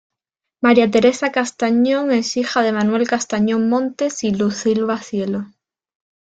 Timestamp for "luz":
4.33-4.55